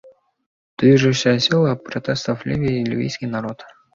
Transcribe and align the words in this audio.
Движущая 0.79 1.37
сила 1.37 1.75
протестов 1.75 2.41
в 2.41 2.45
Ливии— 2.47 2.83
ливийский 2.89 3.27
народ. 3.27 3.61